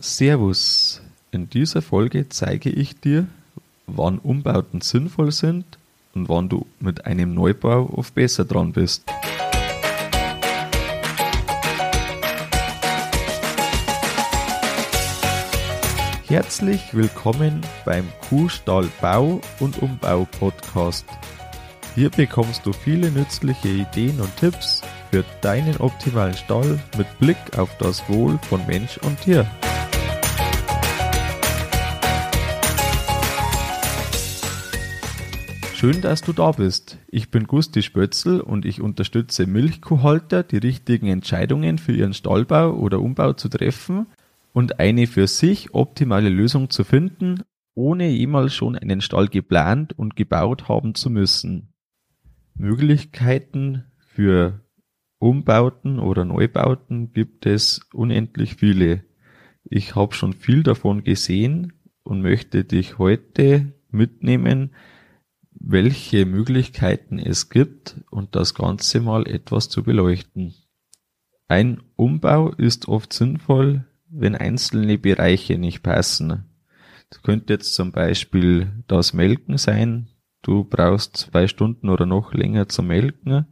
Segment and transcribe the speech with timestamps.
[0.00, 1.02] Servus.
[1.32, 3.26] In dieser Folge zeige ich dir,
[3.88, 5.64] wann Umbauten sinnvoll sind
[6.14, 9.02] und wann du mit einem Neubau oft besser dran bist.
[16.28, 21.06] Herzlich willkommen beim Kuhstall Bau und Umbau Podcast.
[21.96, 27.76] Hier bekommst du viele nützliche Ideen und Tipps für deinen optimalen Stall mit Blick auf
[27.78, 29.50] das Wohl von Mensch und Tier.
[35.78, 36.98] Schön, dass du da bist.
[37.06, 43.00] Ich bin Gusti Spötzl und ich unterstütze Milchkuhhalter, die richtigen Entscheidungen für ihren Stallbau oder
[43.00, 44.08] Umbau zu treffen
[44.52, 47.44] und eine für sich optimale Lösung zu finden,
[47.76, 51.72] ohne jemals schon einen Stall geplant und gebaut haben zu müssen.
[52.56, 54.60] Möglichkeiten für
[55.20, 59.04] Umbauten oder Neubauten gibt es unendlich viele.
[59.62, 64.72] Ich habe schon viel davon gesehen und möchte dich heute mitnehmen,
[65.60, 70.54] welche Möglichkeiten es gibt und das Ganze mal etwas zu beleuchten.
[71.48, 76.44] Ein Umbau ist oft sinnvoll, wenn einzelne Bereiche nicht passen.
[77.10, 80.08] Das könnte jetzt zum Beispiel das Melken sein.
[80.42, 83.46] Du brauchst zwei Stunden oder noch länger zum Melken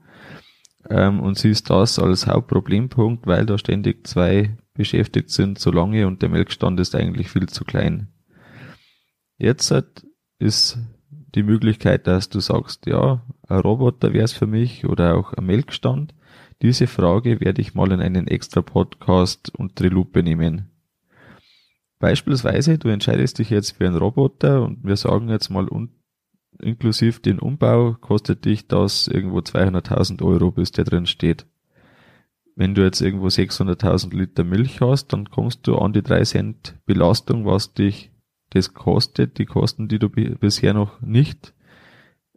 [0.88, 6.22] ähm, und siehst das als Hauptproblempunkt, weil da ständig zwei beschäftigt sind so lange und
[6.22, 8.12] der Melkstand ist eigentlich viel zu klein.
[9.38, 9.74] Jetzt
[10.38, 10.78] ist
[11.36, 15.46] die Möglichkeit, dass du sagst, ja, ein Roboter wäre es für mich oder auch ein
[15.46, 16.14] Melkstand.
[16.62, 20.70] Diese Frage werde ich mal in einen extra Podcast unter die Lupe nehmen.
[21.98, 25.68] Beispielsweise, du entscheidest dich jetzt für einen Roboter und wir sagen jetzt mal
[26.60, 31.46] inklusive den Umbau kostet dich das irgendwo 200.000 Euro, bis der drin steht.
[32.54, 36.74] Wenn du jetzt irgendwo 600.000 Liter Milch hast, dann kommst du an die 3 Cent
[36.86, 38.10] Belastung, was dich
[38.50, 41.54] das kostet, die Kosten, die du bisher noch nicht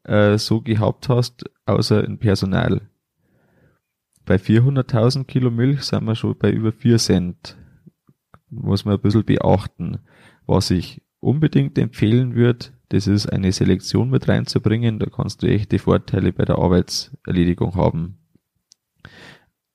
[0.03, 2.81] äh, so gehabt hast, außer in Personal.
[4.25, 7.57] Bei 400.000 Kilo Milch sind wir schon bei über 4 Cent.
[8.49, 9.99] Muss man ein bisschen beachten.
[10.45, 14.99] Was ich unbedingt empfehlen würde, das ist eine Selektion mit reinzubringen.
[14.99, 18.19] Da kannst du echte Vorteile bei der Arbeitserledigung haben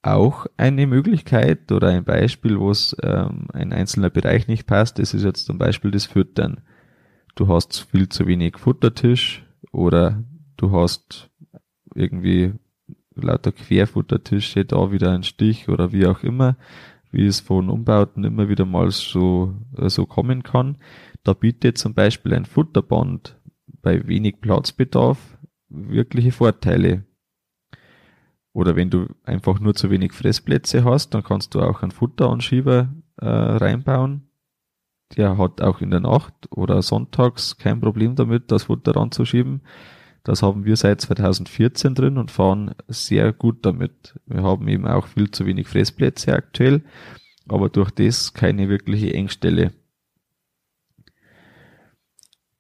[0.07, 5.15] auch eine Möglichkeit oder ein Beispiel, wo es ähm, ein einzelner Bereich nicht passt, das
[5.15, 6.61] ist jetzt zum Beispiel das Füttern.
[7.35, 10.23] Du hast viel zu wenig Futtertisch oder
[10.57, 11.31] du hast
[11.95, 12.53] irgendwie
[13.15, 16.57] lauter Querfuttertische, da wieder ein Stich oder wie auch immer,
[17.11, 20.77] wie es von Umbauten immer wieder mal so, äh, so kommen kann.
[21.23, 23.39] Da bietet zum Beispiel ein Futterband
[23.83, 25.19] bei wenig Platzbedarf
[25.69, 27.05] wirkliche Vorteile.
[28.55, 32.89] Oder wenn du einfach nur zu wenig Fressplätze hast, dann kannst du auch einen Futteranschieber
[33.17, 34.29] äh, reinbauen.
[35.17, 39.63] Der hat auch in der Nacht oder sonntags kein Problem damit, das Futter ranzuschieben.
[40.23, 44.19] Das haben wir seit 2014 drin und fahren sehr gut damit.
[44.25, 46.85] Wir haben eben auch viel zu wenig Fressplätze aktuell,
[47.49, 49.73] aber durch das keine wirkliche Engstelle.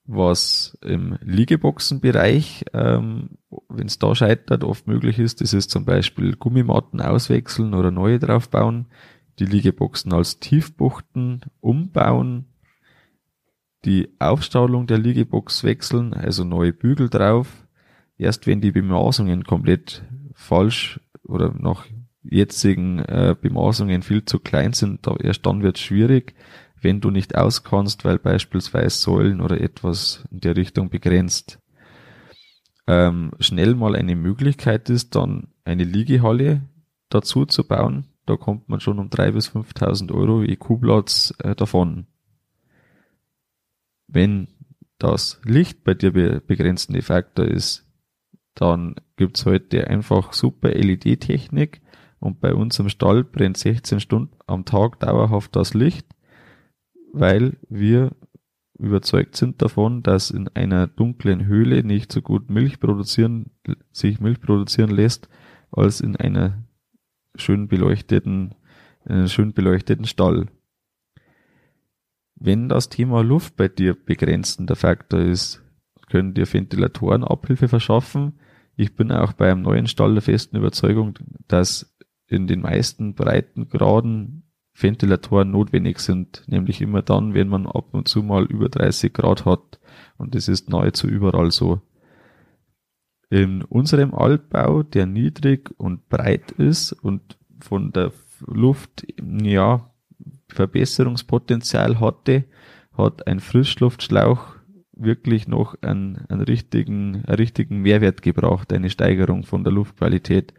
[0.06, 3.38] Was im Liegeboxenbereich, ähm,
[3.68, 8.18] wenn es da scheitert, oft möglich ist, das ist zum Beispiel Gummimatten auswechseln oder neue
[8.18, 8.86] draufbauen,
[9.38, 12.46] die Liegeboxen als Tiefbuchten umbauen,
[13.84, 17.66] die Aufstahlung der Liegebox wechseln, also neue Bügel drauf.
[18.16, 20.04] Erst wenn die Bemaßungen komplett
[20.34, 21.84] falsch oder nach
[22.22, 26.34] jetzigen äh, Bemaßungen viel zu klein sind, da, erst dann wird es schwierig
[26.84, 31.58] wenn du nicht auskannst, weil beispielsweise Säulen oder etwas in der Richtung begrenzt.
[32.86, 36.62] Ähm, schnell mal eine Möglichkeit ist, dann eine Liegehalle
[37.08, 38.06] dazu zu bauen.
[38.26, 42.06] Da kommt man schon um drei bis 5.000 Euro EQ-Platz äh, davon.
[44.06, 44.48] Wenn
[44.98, 47.86] das Licht bei dir be begrenzende Faktor ist,
[48.54, 51.80] dann gibt's heute einfach super LED-Technik
[52.20, 56.06] und bei uns im Stall brennt 16 Stunden am Tag dauerhaft das Licht
[57.14, 58.10] weil wir
[58.78, 63.50] überzeugt sind davon, dass in einer dunklen Höhle nicht so gut Milch produzieren,
[63.92, 65.28] sich Milch produzieren lässt,
[65.70, 66.64] als in einer
[67.36, 68.54] schön beleuchteten,
[69.04, 70.46] einem schön beleuchteten Stall.
[72.36, 75.62] Wenn das Thema Luft bei dir begrenzender Faktor ist,
[76.08, 78.34] können dir Ventilatoren Abhilfe verschaffen.
[78.76, 81.18] Ich bin auch bei einem neuen Stall der festen Überzeugung,
[81.48, 84.42] dass in den meisten Breitengraden
[84.76, 89.44] Ventilatoren notwendig sind, nämlich immer dann, wenn man ab und zu mal über 30 Grad
[89.44, 89.78] hat.
[90.16, 91.80] Und das ist nahezu überall so.
[93.30, 98.12] In unserem Altbau, der niedrig und breit ist und von der
[98.46, 99.90] Luft, ja,
[100.48, 102.44] Verbesserungspotenzial hatte,
[102.92, 104.54] hat ein Frischluftschlauch
[104.92, 110.54] wirklich noch einen, einen richtigen, einen richtigen Mehrwert gebracht, eine Steigerung von der Luftqualität.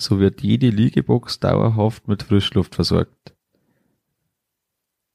[0.00, 3.36] So wird jede Liegebox dauerhaft mit Frischluft versorgt.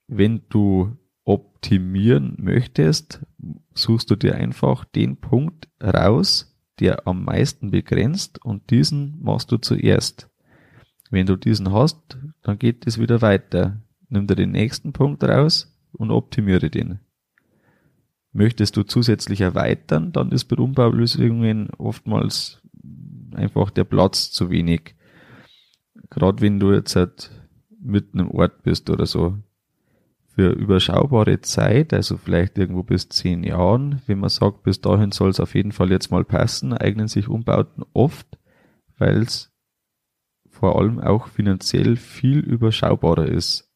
[0.07, 3.25] Wenn du optimieren möchtest,
[3.73, 9.57] suchst du dir einfach den Punkt raus, der am meisten begrenzt und diesen machst du
[9.57, 10.29] zuerst.
[11.09, 13.81] Wenn du diesen hast, dann geht es wieder weiter.
[14.09, 16.99] Nimm dir den nächsten Punkt raus und optimiere den.
[18.33, 22.61] Möchtest du zusätzlich erweitern, dann ist bei Umbaulösungen oftmals
[23.33, 24.95] einfach der Platz zu wenig.
[26.09, 27.31] Gerade wenn du jetzt halt
[27.79, 29.37] mitten im Ort bist oder so.
[30.27, 35.29] Für überschaubare Zeit, also vielleicht irgendwo bis zehn Jahren, wenn man sagt, bis dahin soll
[35.29, 38.27] es auf jeden Fall jetzt mal passen, eignen sich Umbauten oft,
[38.97, 39.53] weil es
[40.49, 43.71] vor allem auch finanziell viel überschaubarer ist.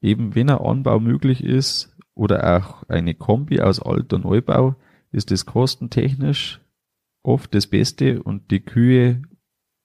[0.00, 4.74] Eben wenn ein Anbau möglich ist oder auch eine Kombi aus Alt- und Neubau,
[5.12, 6.60] ist es kostentechnisch
[7.24, 9.22] oft das Beste und die Kühe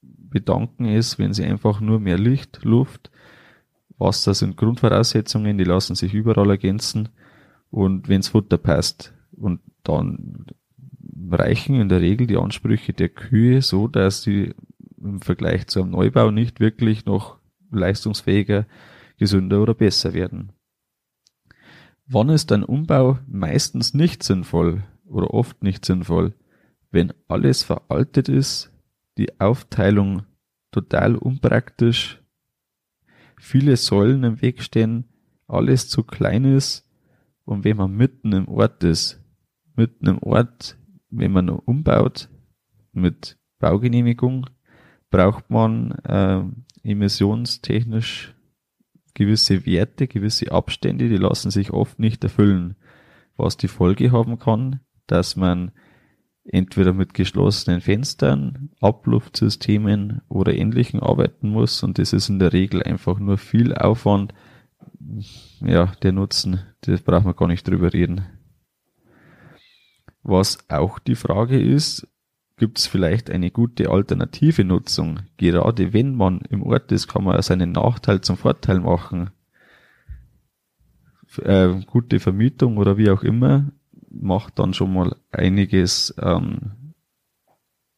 [0.01, 3.09] bedanken es, wenn sie einfach nur mehr Licht, Luft,
[3.97, 7.09] Wasser sind Grundvoraussetzungen, die lassen sich überall ergänzen
[7.71, 9.13] und wenns Futter passt.
[9.31, 10.45] Und dann
[11.31, 14.53] reichen in der Regel die Ansprüche der Kühe so, dass sie
[15.01, 17.38] im Vergleich zu einem Neubau nicht wirklich noch
[17.71, 18.65] leistungsfähiger,
[19.18, 20.51] gesünder oder besser werden.
[22.06, 26.33] Wann ist ein Umbau meistens nicht sinnvoll oder oft nicht sinnvoll?
[26.91, 28.71] Wenn alles veraltet ist,
[29.18, 30.24] die Aufteilung
[30.71, 32.21] total unpraktisch,
[33.38, 35.06] viele Säulen im Weg stehen,
[35.47, 36.88] alles zu klein ist.
[37.45, 39.21] Und wenn man mitten im Ort ist,
[39.75, 40.77] mitten im Ort,
[41.09, 42.30] wenn man umbaut
[42.91, 44.47] mit Baugenehmigung,
[45.09, 46.44] braucht man äh,
[46.83, 48.36] emissionstechnisch
[49.15, 52.75] gewisse Werte, gewisse Abstände, die lassen sich oft nicht erfüllen,
[53.36, 55.71] was die Folge haben kann, dass man
[56.51, 62.81] entweder mit geschlossenen Fenstern, Abluftsystemen oder ähnlichen arbeiten muss und das ist in der Regel
[62.84, 64.34] einfach nur viel Aufwand.
[65.62, 68.25] Ja, der Nutzen, das braucht man gar nicht drüber reden.
[70.24, 72.07] Was auch die Frage ist,
[72.57, 75.22] gibt es vielleicht eine gute alternative Nutzung.
[75.38, 79.30] Gerade wenn man im Ort ist, kann man seinen Nachteil zum Vorteil machen.
[81.38, 83.72] Äh, gute Vermietung oder wie auch immer
[84.10, 86.94] macht dann schon mal einiges ähm,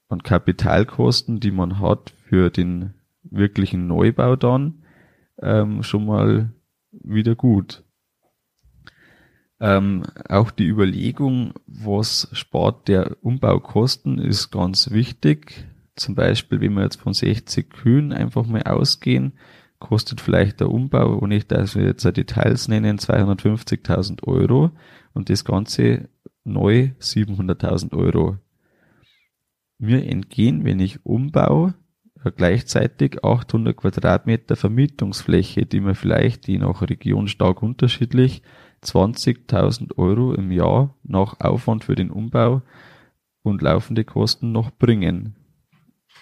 [0.09, 2.93] an Kapitalkosten, die man hat für den
[3.23, 4.83] wirklichen Neubau dann
[5.41, 6.51] ähm, schon mal
[6.91, 7.83] wieder gut.
[9.59, 15.65] Ähm, auch die Überlegung, was spart der Umbaukosten, ist ganz wichtig.
[15.95, 19.33] Zum Beispiel, wenn wir jetzt von 60 Kühen einfach mal ausgehen,
[19.77, 24.71] kostet vielleicht der Umbau, und dass wir jetzt Details nennen, 250.000 Euro
[25.13, 26.09] und das Ganze
[26.43, 28.37] neu 700.000 Euro.
[29.77, 31.73] Mir entgehen, wenn ich umbau,
[32.35, 38.43] gleichzeitig 800 Quadratmeter Vermietungsfläche, die mir vielleicht je nach Region stark unterschiedlich
[38.83, 42.61] 20.000 Euro im Jahr nach Aufwand für den Umbau
[43.41, 45.35] und laufende Kosten noch bringen.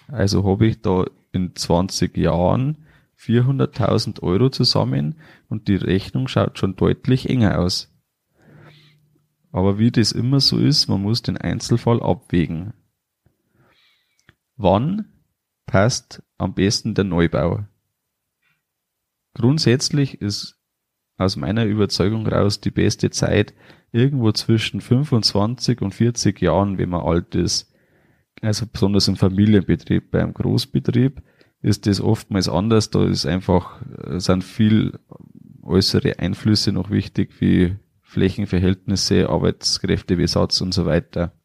[0.08, 2.78] Also habe ich da in 20 Jahren
[3.20, 5.16] 400.000 Euro zusammen
[5.50, 7.89] und die Rechnung schaut schon deutlich enger aus.
[9.52, 12.74] Aber wie das immer so ist, man muss den Einzelfall abwägen.
[14.56, 15.06] Wann
[15.66, 17.66] passt am besten der Neubau?
[19.34, 20.60] Grundsätzlich ist
[21.18, 23.54] aus meiner Überzeugung raus die beste Zeit
[23.92, 27.74] irgendwo zwischen 25 und 40 Jahren, wenn man alt ist.
[28.42, 30.12] Also besonders im Familienbetrieb.
[30.12, 31.22] Beim Großbetrieb
[31.62, 32.90] ist das oftmals anders.
[32.90, 34.98] Da ist einfach, äh, sind viel
[35.62, 37.76] äußere Einflüsse noch wichtig, wie
[38.10, 41.40] Flächenverhältnisse, Arbeitskräftebesatz und so weiter.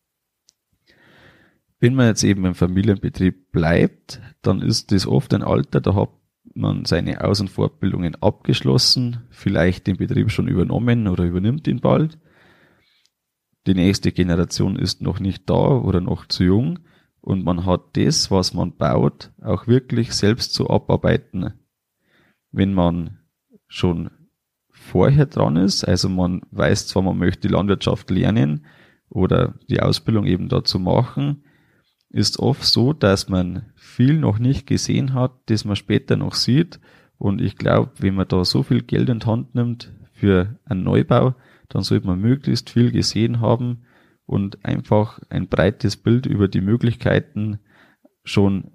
[1.78, 6.08] Wenn man jetzt eben im Familienbetrieb bleibt, dann ist das oft ein Alter, da hat
[6.54, 12.18] man seine Aus- und Fortbildungen abgeschlossen, vielleicht den Betrieb schon übernommen oder übernimmt ihn bald.
[13.66, 16.78] Die nächste Generation ist noch nicht da oder noch zu jung
[17.20, 21.52] und man hat das, was man baut, auch wirklich selbst zu abarbeiten.
[22.52, 23.18] Wenn man
[23.66, 24.10] schon
[24.84, 28.66] vorher dran ist, also man weiß zwar, man möchte die Landwirtschaft lernen
[29.08, 31.44] oder die Ausbildung eben dazu machen,
[32.10, 36.78] ist oft so, dass man viel noch nicht gesehen hat, das man später noch sieht.
[37.18, 40.84] Und ich glaube, wenn man da so viel Geld in die Hand nimmt für einen
[40.84, 41.34] Neubau,
[41.68, 43.84] dann sollte man möglichst viel gesehen haben
[44.26, 47.58] und einfach ein breites Bild über die Möglichkeiten
[48.22, 48.70] schon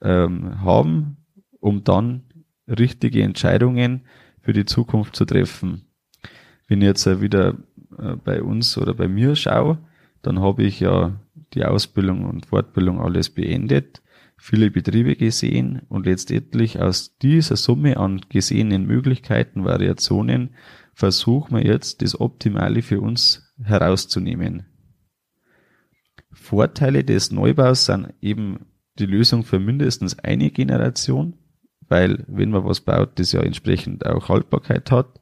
[0.00, 1.18] ähm, haben,
[1.60, 2.24] um dann
[2.66, 4.06] richtige Entscheidungen
[4.48, 5.82] für die Zukunft zu treffen.
[6.68, 7.58] Wenn ich jetzt wieder
[7.98, 9.76] äh, bei uns oder bei mir schaue,
[10.22, 11.20] dann habe ich ja
[11.52, 14.00] die Ausbildung und Fortbildung alles beendet,
[14.38, 20.54] viele Betriebe gesehen und letztendlich aus dieser Summe an gesehenen Möglichkeiten, Variationen,
[20.94, 24.64] versuchen wir jetzt das Optimale für uns herauszunehmen.
[26.32, 28.64] Vorteile des Neubaus sind eben
[28.98, 31.34] die Lösung für mindestens eine Generation,
[31.88, 35.20] weil wenn man was baut, das ja entsprechend auch Haltbarkeit hat.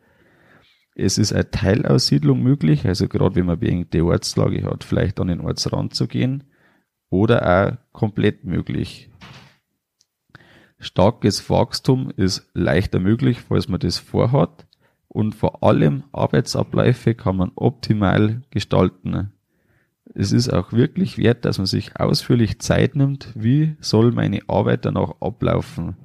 [0.95, 5.41] Es ist eine Teilaussiedlung möglich, also gerade wenn man beengte Ortslage hat, vielleicht an den
[5.41, 6.45] Ortsrand zu gehen
[7.11, 9.11] oder auch komplett möglich.
[10.79, 14.67] Starkes Wachstum ist leichter möglich, falls man das vorhat
[15.09, 19.33] und vor allem Arbeitsabläufe kann man optimal gestalten.
[20.15, 24.85] Es ist auch wirklich wert, dass man sich ausführlich Zeit nimmt, wie soll meine Arbeit
[24.85, 25.97] danach ablaufen.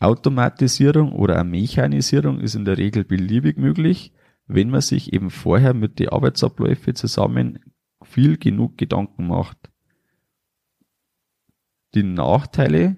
[0.00, 4.12] Automatisierung oder eine Mechanisierung ist in der Regel beliebig möglich,
[4.46, 7.58] wenn man sich eben vorher mit den Arbeitsabläufen zusammen
[8.02, 9.70] viel genug Gedanken macht.
[11.94, 12.96] Die Nachteile,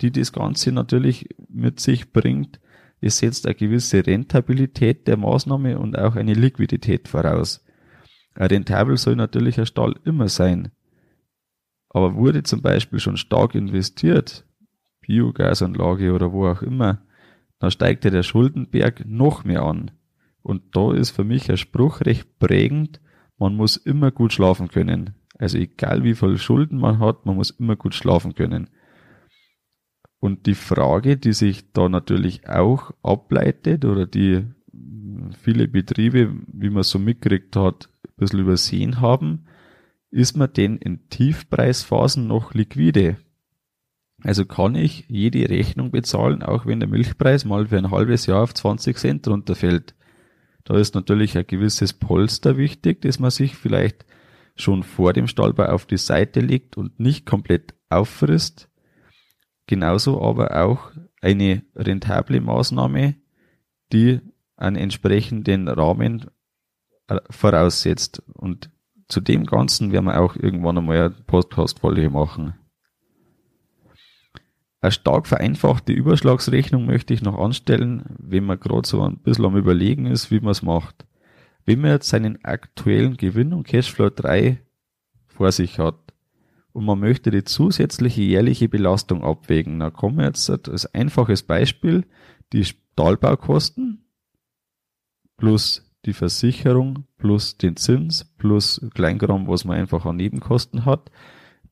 [0.00, 2.60] die das Ganze natürlich mit sich bringt,
[3.00, 7.64] es setzt eine gewisse Rentabilität der Maßnahme und auch eine Liquidität voraus.
[8.36, 10.72] Rentabel soll natürlich ein Stall immer sein.
[11.88, 14.46] Aber wurde zum Beispiel schon stark investiert,
[15.06, 17.02] Biogasanlage oder wo auch immer,
[17.58, 19.92] dann steigt ja der Schuldenberg noch mehr an.
[20.42, 23.00] Und da ist für mich ein Spruch recht prägend,
[23.38, 25.14] man muss immer gut schlafen können.
[25.38, 28.70] Also egal wie viel Schulden man hat, man muss immer gut schlafen können.
[30.18, 34.44] Und die Frage, die sich da natürlich auch ableitet oder die
[35.42, 39.46] viele Betriebe, wie man so mitkriegt hat, ein bisschen übersehen haben,
[40.10, 43.16] ist man denn in Tiefpreisphasen noch liquide?
[44.26, 48.42] Also kann ich jede Rechnung bezahlen, auch wenn der Milchpreis mal für ein halbes Jahr
[48.42, 49.94] auf 20 Cent runterfällt.
[50.64, 54.04] Da ist natürlich ein gewisses Polster wichtig, dass man sich vielleicht
[54.56, 58.68] schon vor dem Stallbau auf die Seite legt und nicht komplett auffrisst.
[59.68, 60.90] Genauso aber auch
[61.20, 63.14] eine rentable Maßnahme,
[63.92, 64.18] die
[64.56, 66.26] einen entsprechenden Rahmen
[67.06, 68.24] äh, voraussetzt.
[68.34, 68.70] Und
[69.06, 72.54] zu dem Ganzen werden wir auch irgendwann einmal eine Podcast-Folge machen.
[74.86, 79.56] Eine stark vereinfachte Überschlagsrechnung möchte ich noch anstellen, wenn man gerade so ein bisschen am
[79.56, 81.06] Überlegen ist, wie man es macht.
[81.64, 84.60] Wenn man jetzt seinen aktuellen Gewinn und Cashflow 3
[85.26, 85.98] vor sich hat
[86.72, 92.04] und man möchte die zusätzliche jährliche Belastung abwägen, dann kommen wir jetzt als einfaches Beispiel
[92.52, 94.04] die Stahlbaukosten
[95.36, 101.10] plus die Versicherung plus den Zins plus Kleingramm, was man einfach an Nebenkosten hat,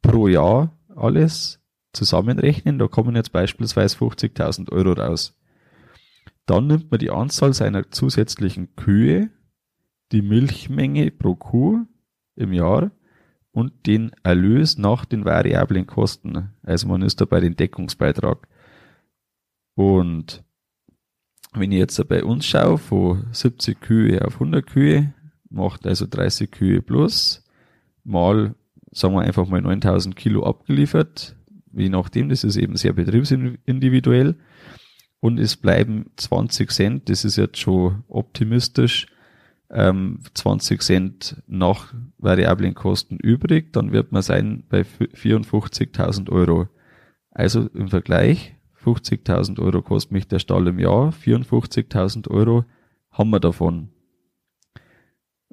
[0.02, 1.63] pro Jahr alles
[1.94, 5.34] zusammenrechnen, da kommen jetzt beispielsweise 50.000 Euro raus.
[6.46, 9.30] Dann nimmt man die Anzahl seiner zusätzlichen Kühe,
[10.12, 11.86] die Milchmenge pro Kuh
[12.36, 12.90] im Jahr
[13.52, 16.50] und den Erlös nach den variablen Kosten.
[16.62, 18.48] Also man ist da bei den Deckungsbeitrag.
[19.74, 20.44] Und
[21.54, 25.14] wenn ich jetzt bei uns schaue, von 70 Kühe auf 100 Kühe,
[25.50, 27.44] macht also 30 Kühe plus,
[28.02, 28.54] mal,
[28.90, 31.36] sagen wir einfach mal 9000 Kilo abgeliefert,
[31.76, 34.37] je nachdem, das ist eben sehr betriebsindividuell.
[35.21, 39.07] Und es bleiben 20 Cent, das ist jetzt schon optimistisch,
[39.71, 46.69] ähm, 20 Cent nach variablen Kosten übrig, dann wird man sein bei 54.000 Euro.
[47.31, 48.54] Also im Vergleich,
[48.85, 52.64] 50.000 Euro kostet mich der Stall im Jahr, 54.000 Euro
[53.11, 53.88] haben wir davon.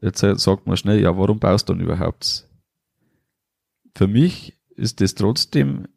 [0.01, 2.49] Jetzt sagt man schnell, ja, warum baust du dann überhaupt?
[3.95, 5.87] Für mich ist es trotzdem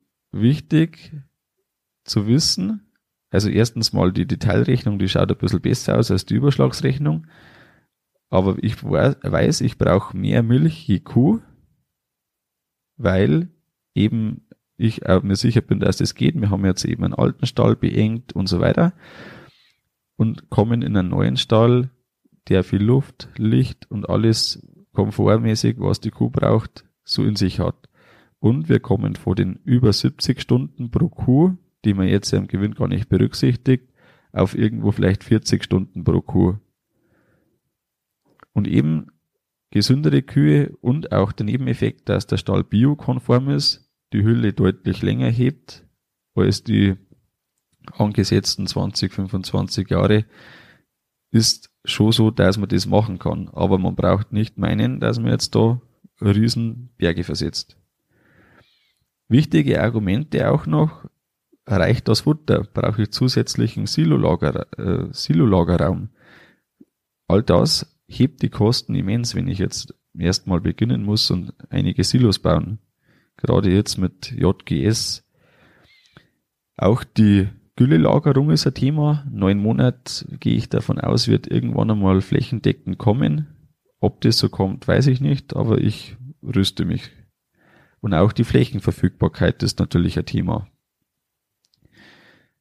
[0.41, 1.13] wichtig
[2.05, 2.93] zu wissen,
[3.31, 7.27] also erstens mal die Detailrechnung, die schaut ein bisschen besser aus als die Überschlagsrechnung,
[8.31, 11.41] aber ich weiß, ich brauche mehr Milch je Kuh,
[12.97, 13.49] weil
[13.95, 16.41] eben ich auch mir sicher bin, dass das geht.
[16.41, 18.93] Wir haben jetzt eben einen alten Stall beengt und so weiter
[20.17, 21.91] und kommen in einen neuen Stall,
[22.49, 27.84] der viel Luft, Licht und alles komfortmäßig, was die Kuh braucht, so in sich hat.
[28.45, 32.75] Und wir kommen vor den über 70 Stunden pro Kuh, die man jetzt im Gewinn
[32.75, 33.89] gar nicht berücksichtigt,
[34.33, 36.59] auf irgendwo vielleicht 40 Stunden pro Kuh.
[38.53, 39.07] Und eben
[39.71, 45.31] gesündere Kühe und auch der Nebeneffekt, dass der Stall biokonform ist, die Hülle deutlich länger
[45.31, 45.87] hebt
[46.35, 46.97] als die
[47.93, 50.27] angesetzten 20, 25 Jahre,
[51.31, 53.49] ist schon so, dass man das machen kann.
[53.55, 55.81] Aber man braucht nicht meinen, dass man jetzt da
[56.21, 57.79] Riesenberge versetzt.
[59.29, 61.09] Wichtige Argumente auch noch,
[61.67, 62.65] reicht das Futter?
[62.73, 66.11] Brauche ich zusätzlichen Silolager, äh, Silolagerraum?
[67.27, 72.39] All das hebt die Kosten immens, wenn ich jetzt erstmal beginnen muss und einige Silos
[72.39, 72.79] bauen.
[73.37, 75.25] Gerade jetzt mit JGS.
[76.77, 79.27] Auch die Güllelagerung ist ein Thema.
[79.31, 83.49] Neun Monate gehe ich davon aus, wird irgendwann einmal flächendeckend kommen.
[84.01, 87.11] Ob das so kommt, weiß ich nicht, aber ich rüste mich.
[88.05, 90.69] Und auch die Flächenverfügbarkeit ist natürlich ein Thema.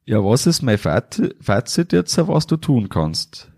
[0.06, 3.52] Ja, was ist mein Fazit jetzt, was du tun kannst?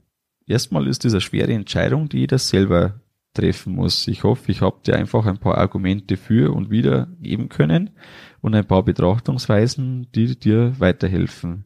[0.47, 3.01] Erstmal ist das eine schwere Entscheidung, die jeder selber
[3.35, 4.07] treffen muss.
[4.07, 7.91] Ich hoffe, ich habe dir einfach ein paar Argumente für und wieder geben können
[8.41, 11.65] und ein paar Betrachtungsweisen, die dir weiterhelfen.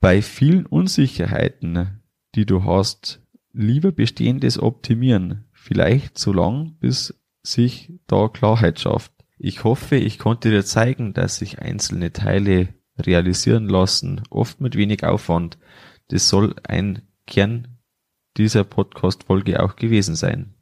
[0.00, 2.00] Bei vielen Unsicherheiten,
[2.34, 3.22] die du hast,
[3.52, 5.44] lieber bestehendes optimieren.
[5.52, 7.14] Vielleicht so lang, bis
[7.50, 9.12] sich da Klarheit schafft.
[9.38, 15.04] Ich hoffe, ich konnte dir zeigen, dass sich einzelne Teile realisieren lassen, oft mit wenig
[15.04, 15.58] Aufwand.
[16.08, 17.78] Das soll ein Kern
[18.36, 20.54] dieser Podcast-Folge auch gewesen sein.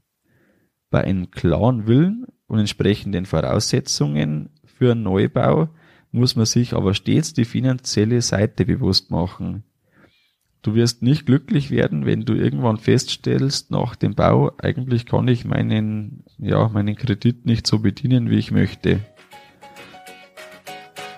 [0.90, 5.68] Bei einem klaren Willen und entsprechenden Voraussetzungen für einen Neubau
[6.12, 9.64] muss man sich aber stets die finanzielle Seite bewusst machen.
[10.66, 15.44] Du wirst nicht glücklich werden, wenn du irgendwann feststellst, nach dem Bau, eigentlich kann ich
[15.44, 18.98] meinen, ja, meinen Kredit nicht so bedienen, wie ich möchte.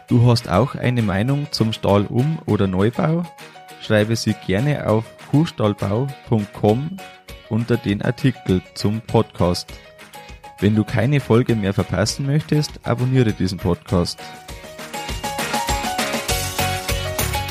[0.06, 3.24] Du hast auch eine Meinung zum Stahlum- oder Neubau?
[3.80, 6.98] Schreibe sie gerne auf kuhstallbau.com
[7.48, 9.72] unter den Artikel zum Podcast.
[10.60, 14.20] Wenn du keine Folge mehr verpassen möchtest, abonniere diesen Podcast.